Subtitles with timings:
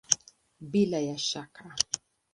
[0.71, 1.75] Bila ya shaka!